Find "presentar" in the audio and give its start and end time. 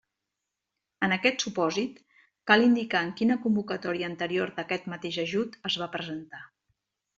5.99-6.45